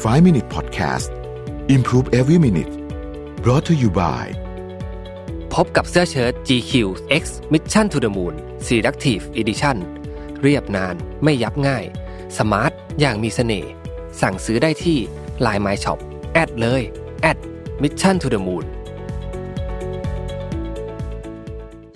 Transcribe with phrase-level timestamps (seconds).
[0.00, 1.10] 5 Minute Podcast
[1.68, 2.72] Improve Every Minute
[3.44, 4.24] brought to you by
[5.54, 6.72] พบกับเสื้อเชิ้ต GQ
[7.22, 8.34] X Mission to the Moon
[8.66, 9.76] Selective Edition
[10.42, 10.94] เรียบนาน
[11.24, 11.84] ไม่ยับง่าย
[12.38, 13.70] สมาร์ทอย่างมีเสน่ห์
[14.20, 14.98] สั่งซื้อได้ที่
[15.46, 15.98] Line My Shop
[16.32, 16.82] แอดเลย
[17.22, 17.38] แอด
[17.82, 18.64] Mission to the Moon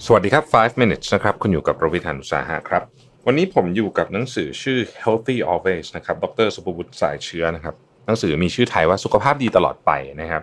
[0.05, 2.83] สวัสดีครับ 5 minutes นะครับ คุณอยู่กับประวิทยานุสาหะครับ
[3.27, 7.75] วันนี้ผมอยู่กับหนังสือชื่อ healthy always นะครับ ดรสุภวุฒิสายเชื้อนะครับ
[8.07, 9.91] หนังสือมีชื่อไทยว่าสุขภาพดีตลอดไป
[10.21, 10.43] นะครับ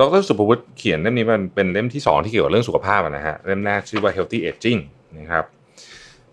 [0.00, 4.80] ดรสุภวุฒิเขียนเล่มนี้มันเป็นเล่มที่ 2 ที่เกี่ยวกับเรื่องสุขภาพนะฮะเล่มแรกชื่อว่า healthy aging
[5.18, 5.44] นะครับ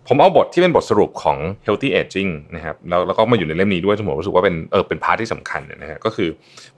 [0.08, 6.28] ผมเอาบทที่เป็นบทสรุปของ healthy aging นะครับแล้วแล้วก็มาอยู่ในเล่มนี้ด้วยจึงผมรู้สึกว่าเป็นเออเป็น part ที่สำคัญนะฮะก็คือ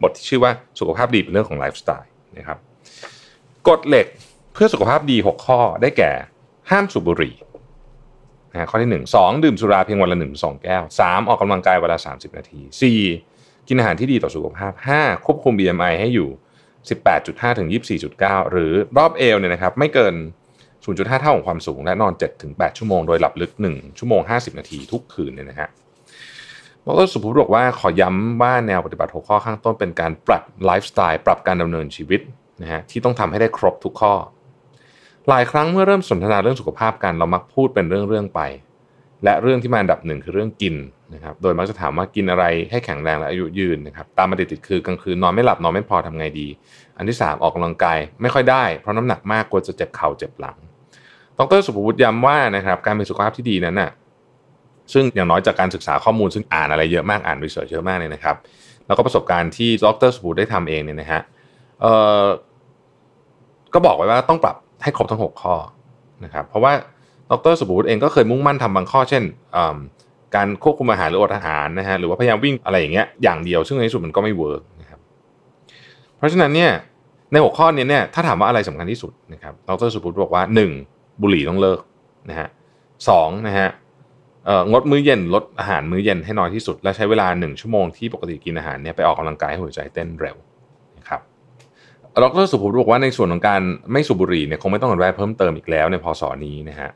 [0.03, 2.59] บทที่ชื่อว่าสุขภาพดีเป็นเรื่องของไลฟ์สไตล์นะครับ
[3.69, 4.07] กฎเหล็ก
[4.55, 6.13] เพื่อสุขภาพดี 6 ข้อได้แก่
[6.71, 7.35] ห้ามสูบบุหรี่
[8.53, 12.61] นะฮะข้อที่ 1 2 ดื่มสุราเพียงวันละ1 2 แก้ว 3 ออกกำลังกายวันละ 30 นาที
[12.99, 13.34] 4
[13.69, 16.29] กินอาหารที่ดีต่อสุขภาพ 5 ควบคุม BMI ให้อยู่
[16.95, 17.69] 18.5 ถึง
[18.11, 20.15] 24.9 หรือรอบเอวเนี่ยนะครับไม่เกิน
[20.73, 22.13] 0.5 เท่าของความสูง และนอน
[22.45, 25.69] 7-8 ชั่วโมงโดยหลับลึก 1 ชั่วโมง 50 นาทีทุกคืนเนี่ยนะฮะ
[26.87, 32.21] ดรสุภุบอกว่าขอย้ำว่าแนวปฏิบัติ6ข้อข้างต้นเป็นการปรับไลฟ์สไตล์ปรับการดำเนินชีวิต
[32.63, 34.15] นะฮะที่ต้องทำให้ได้ครบทุกข้อ
[35.29, 38.41] หลายครั้งเมื่อเริ่มสนทนาเรื่องสุขภาพกันเรามักพูดเป็นเรื่องๆไป
[39.25, 40.77] และเรื่องที่มาอันดับหนึ่งคือเรื่องกิน
[41.15, 46.49] นะครับโดยมักจะถามว่ากินอะไรให้แข็งแรงและอายุยืนนะครับตามมาติดๆคือกลางคืนนอนไม่หลับนอนไม่พอทำไงดี
[46.97, 50.57] อันที่ 3 ออกกำลังกายไม่ค่อยได้ เพราะน้ำหนักมากกลัวจะเจ็บเข่าเจ็บหลัง
[51.39, 53.91] ดรสุภวุฒิย้ำว่านะครับการมีสุขภาพที่ดีนั้นน่ะ
[54.93, 58.37] ซึ่งอย่างน้อยจากการศึกษาข้อมูลซึ่งอ่านอะไรเยอะมากอ่านวิจัยเยอะมากเลยนะครับ
[58.87, 61.21] แล้วก็ประสบการณ์ที่ดรสุภวุฒิได้ทำเองเนี่ยนะฮะ
[61.81, 62.25] เอ่อ
[63.75, 65.55] ก็บอกไว้ว่าต้องปรับให้ครบทั้ง 6 ข้อ
[66.25, 66.73] นะครับเพราะว่า
[67.31, 69.23] ดรสุภวุฒิเองก็เคยมุ่งมั่นทำบางข้อเช่น
[70.37, 75.01] การควบคุมอาหารหรืออดอาหารนะฮะหรือว่าพยายามวิ่งอะไรอย่างเงี้ยอย่างเดียว ซึ่งในที่สุดมันก็ไม่เวิร์กนะครับ
[76.17, 76.71] เพราะฉะนั้นเนี่ย
[77.33, 80.43] ในหัวข้อนี้เนี่ยถ้าถามว่าอะไรสำคัญที่สุดนะครับดรสุภวุฒิบอกว่า
[80.83, 81.21] 1.
[81.23, 81.81] บุหรี่ต้องเลิก
[82.31, 82.49] นะฮะ
[83.09, 83.69] สองนะฮะ
[84.71, 90.37] งดมื้อเย็นลดอาหารมื้อเย็นให้น้อยที่สุด และใช้เวลา 1 ชั่วโมงที่ปกติกินอาหารเนี่ยไปออกกำลังกายให้หัวใจเต้นเร็ว
[90.99, 91.21] นะครับ
[92.23, 93.61] ดรสุภวุฒิบอกว่าในส่วนของการ
[93.93, 96.91] ไม่สูบบุหรี่เนี่ยคงไม่ต้องอธิบายเพิ่มเติมอีกแล้วในพศนี้นะฮะ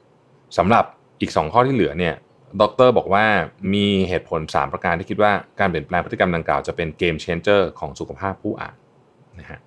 [0.56, 0.84] สำหรับ
[1.20, 2.14] อีก 2 ข้อที่เหลือเนี่ย
[2.60, 3.24] ดรบอกว่า
[3.74, 8.76] มีเหตุผล 3 ประการที่คิดว่าการเปลี่ยนแปลงพฤติกรรมดังกล่าวจะเป็น game changer ของสุขภาพผู้อ่าน
[9.40, 9.58] นะฮะ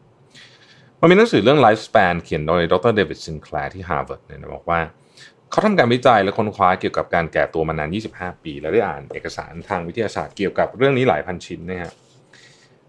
[1.00, 4.80] มันมีหนังสือเรื่อง Lifespan เขียนโดยดรเดวิดซินแคลร์ที่ Harvard เนี่ยบอกว่า
[5.52, 11.91] เขาทำการวิจัยและค้นคว้าเกี่ยวกับการแก่ตัวมานาน 25 ปี แล้วได้อ่านเอกสารทางวิทยาศาสตร์เกี่ยวกับเรื่องนี้หลายพันชิ้นนะฮะ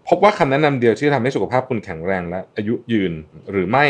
[0.07, 3.13] พบว่าคำแนะนำเดียวที่ทำให้สุขภาพคุณแข็งแรงและอายุยืน
[3.51, 3.85] หรือไม่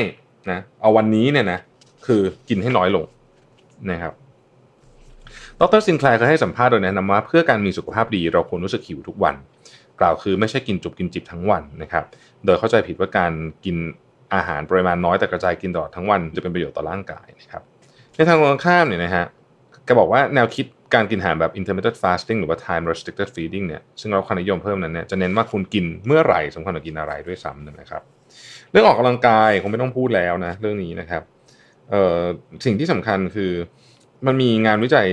[0.51, 1.59] นะเอาวันนี้เนี่ยนะ
[2.05, 3.05] คือกินให้น้อยลง
[3.91, 4.13] นะครับ
[5.59, 9.35] ดรซินแคลร์เคยให้สัมภาษณ์โดยแนะนำว่าเพื่อการมีสุขภาพดีเราควรรู้สึกหิวทุกวัน
[9.99, 12.03] กล่าวคือไม่ใช่กินจุบกินจิบทั้งวันนะครับ
[12.45, 13.33] โดยเข้าใจผิดว่าการ
[13.65, 13.77] กิน
[14.33, 17.63] อาหารปริมาณน้อยแต่กระจายกินตลอดทั้งวันจะเป็นประโยชน์ต่อร่างกายนะครับ
[18.15, 19.25] ในทางตรงข้ามเนี่ยนะฮะ
[19.85, 28.01] แกบอกว่าแนวคิดการกินอาหารแบบ intermittent fasting หรือว่า time restricted feeding เนี่ยซึ่งเราความนิยมเพิ่มนั้นเนี่ยจะเน้นว่าคุณกินเมื่อไหร่สำคัญกว่ากินอะไรด้วยซ้ำนะครับ
[28.71, 31.23] เรื่องออกกำลังกายคงไม่ต้องพูดแล้วนะเรื่องนี้นะครับ
[32.65, 33.51] สิ่งที่สำคัญคือ
[34.25, 35.07] มันมีงานวิจัย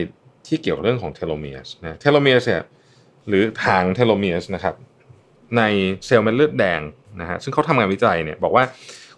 [0.47, 2.63] ที่เกี่ยวกับเรื่องของเทโลเมียสนะเทโลเมียสเนี่ย
[3.29, 4.75] หรือทางเทโลเมียสนะครับ
[5.57, 5.63] ใน
[6.07, 6.81] เซลล์เม็ดเลือดแดง
[7.21, 8.65] นะฮะซึ่งเขาทำงานวิจัยเนี่ยบอกว่า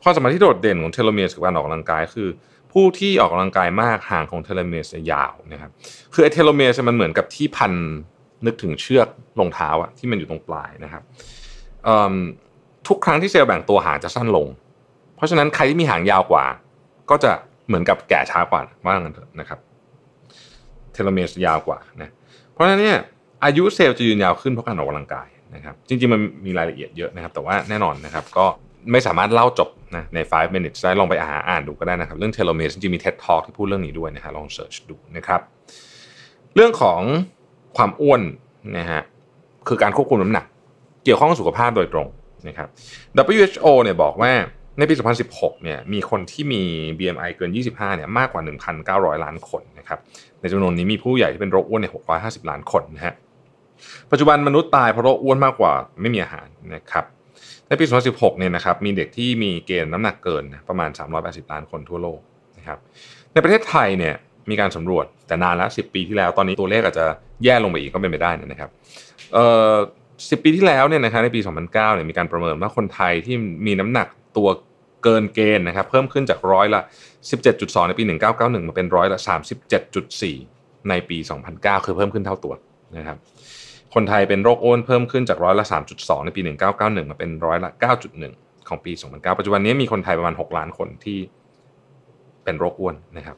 [0.02, 2.28] ความสามารถที่โดดเด่นของเทโลเมียร์กับการออกกำลังกายคือ
[2.72, 5.70] ผู้ที่ออกกำลังกายมากหางของเทโลเมียร์ยาวนะครับ
[6.12, 7.72] คือไอเทโลเมียร์มันเหมือนกับที่ท่าน
[8.46, 9.08] นึกถึงเชือก
[9.38, 11.02] รองเท้าอะที่มันอยู่ตรงปลายนะครับ
[12.88, 14.46] ทุกครั้งที่เซลล์แบ่งตัวหางจะสั้นลง
[15.16, 16.44] เพราะฉะนั้นใครที่มีหางยาวกว่า
[17.10, 17.32] ก็จะ
[17.68, 19.58] เหมือนกับแก่ช้ากว่าว่างั้นนะนะครับ
[20.92, 22.10] เทโลเมียร์ยาวกว่านะ
[22.52, 22.98] เพราะฉะนั้นเนี่ย
[23.44, 28.46] อายุเซลล์จะยืนยาวขึ้นเพราะการออกกำลังกายนะครับ จริงๆมันมีรายละเอียดเยอะนะครับ แต่ว่าแน่นอนนะครับ ก็
[28.92, 35.40] ไม่สามารถเล่าจบนะใน 5 minutes ได้ลองไปอ่านอ่านดูก็ได้นะครับ เรื่องเทโลเมียร์จริงๆมี TED Talk ที่พูดเรื่องนี้ด้วยนะฮะลองเสิร์ชดูนะครับ
[36.54, 37.00] เรื่องของ
[37.76, 38.22] ความอ้วน
[38.78, 39.02] นะฮะ
[39.68, 40.44] คือการควบคุมน้ำหนัก
[41.04, 42.08] เกี่ยวข้องกับสุขภาพโดยตรง
[42.48, 42.68] นะครับ
[43.32, 44.32] WHO เนี่ยบอกว่า
[44.78, 44.94] ในปี
[45.28, 46.62] 2016 เนี่ย มีคนที่มี
[46.98, 48.42] BMI เกิน 25 เนี่ย มากกว่า
[48.82, 49.98] 1,900 ล้านคนนะครับ
[50.40, 53.14] ในจำนวนนี้มีผู้ใหญ่ที่เป็นโรคอ้วนเนี่ย650 ล้านคนนะฮะ
[54.10, 57.04] ปัจจุบันมนุษย์ตายเพราะโรคอ้วนมากกว่าไม่มีอาหารนะครับ
[57.68, 60.90] ในปี 2016 เนี่ยนะครับ มีเด็กที่มีเกณฑ์น้ำหนักเกินประมาณ
[61.20, 62.20] 380 ล้านคนทั่วโลก
[62.58, 62.78] นะครับ
[63.32, 64.14] ในประเทศไทยเนี่ย
[64.50, 67.04] มีการสำรวจแต่นานแล้ว 10 ปีที่แล้ว ตอนนี้ตัวเลขอาจจะ
[67.44, 68.70] แย่ลงไปอีกก็เป็นไปได้นะครับ
[69.34, 69.74] เอ่อ
[70.08, 73.36] 10 ปีที่แล้วเนี่ยนะครับในปี 2009 เนี่ย มีการประเมินว่าคนไทยที่
[73.66, 74.48] มีน้ำหนัก ตัว
[75.04, 76.80] เกินเกณฑ์นะครับเพิ่มขึ้นจากร้อยละ
[77.34, 78.04] 17.2 ในปี
[78.36, 79.18] 1991 มาเป็นร้อยละ
[79.82, 81.18] 37.4 ในปี
[81.52, 82.54] 2009 คือเพิ่มขึ้นเท่าตัว
[82.96, 83.18] นะครับ
[83.94, 85.64] คนไทยเป็นโรคอ้วนเพิ่มขึ้นจากร้อยละ
[85.94, 86.40] 3.2 ในปี
[86.76, 87.70] 1991 มาเป็นร้อยละ
[88.18, 91.18] 9.1 ของปี 2009 ปัจจุบันนี้มีคนไทยประมาณ 6 ล้านคนที่
[92.44, 93.36] เป็นโรคอ้วนนะครับ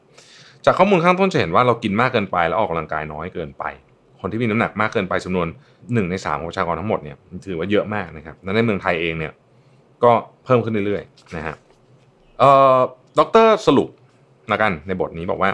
[0.64, 3.64] จากข้อมูลข้างต้นจะเห็นว่าเรากินมากเกินไปแล้วออกกำลังกายน้อยเกินไป
[4.20, 5.46] คนที่มีน้ำหนักมากเกินไปจำนวน
[5.78, 7.16] 1 ใน 3 ของประชากรทั้งหมดเนี่ย
[7.46, 9.32] ถือว่าเยอะมากนะครับ และในเมืองไทยเองเนี่ย
[10.04, 10.12] ก็
[10.44, 11.54] เพิ่มขึ้นเรื่อยๆนะฮะ
[12.38, 12.78] เอ่อ
[13.18, 13.88] ดรสรุป
[14.50, 15.50] นะกันในบทนี้บอกว่า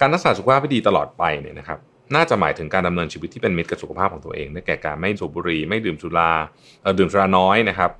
[0.00, 1.78] การรักษาสุขภาพที่ดีตลอดไปเนี่ยนะครับ
[2.14, 6.30] น่าจะหมายถึงการดำเนินชีวิตที่เป็นมิตรกับสุขภาพของตัวเองได้แก่การไม่สูบบุหรี่ไม่ดื่มสุรา
[6.82, 7.90] เอ่อดื่มสุราน้อยนะครับ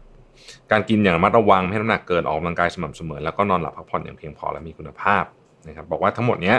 [0.72, 5.24] การกินอย่างระมัดระวังไม่ให้น้ำหนักเกินออกกำลังกายสม่ำเสมอ แล้วก็นอนหลับพักผ่อนอย่างเพียงพอและมีคุณภาพ
[5.68, 6.54] นะครับบอกว่าทั้งหมดนี้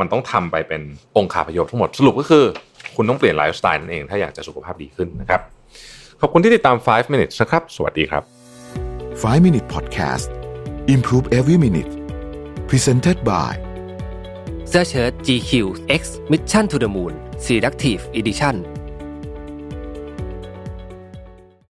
[0.00, 0.82] มันต้องทำไปเป็น
[1.16, 2.44] องค์คาพยพทั้งหมดสรุปก็คือ
[2.96, 5.40] คุณต้องเปลี่ยนไลฟ์สไตล์นั่นเองถ้าอยากจะสุขภาพดีขึ้นนะครับ
[6.20, 8.43] ขอบคุณที่ติดตาม 5 minutes นะครับ สวัสดีครับ
[9.16, 10.28] 5 Minute Podcast
[10.88, 11.88] Improve Every Minute
[12.66, 13.56] Presented by
[14.66, 18.73] s e a r c h GQ X Mission to the Moon Selective Edition